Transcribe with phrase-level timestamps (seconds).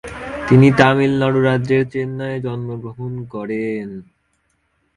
[0.47, 3.87] তিনি তামিলনাড়ু রাজ্যের চেন্নাইয়ে জন্মগ্রহণ করেন।